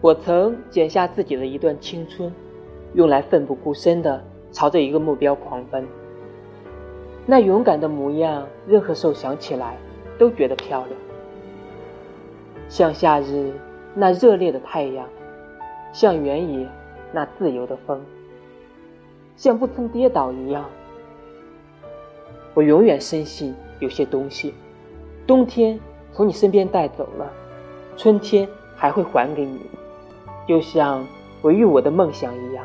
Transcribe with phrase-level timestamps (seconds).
[0.00, 2.32] 我曾剪下自己的一段青春，
[2.94, 5.84] 用来奋不顾身的朝着一个目标狂奔。
[7.26, 9.76] 那勇敢的模样，任何时候想起来
[10.16, 10.96] 都觉得漂亮。
[12.68, 13.52] 像夏日
[13.92, 15.04] 那热烈的太阳，
[15.92, 16.68] 像原野
[17.12, 18.00] 那自由的风，
[19.34, 20.64] 像不曾跌倒一样。
[22.54, 24.54] 我永远深信，有些东西，
[25.26, 25.78] 冬天
[26.12, 27.28] 从你身边带走了，
[27.96, 29.60] 春天还会还给你。
[30.48, 31.06] 就像
[31.42, 32.64] 我与我的梦想一样。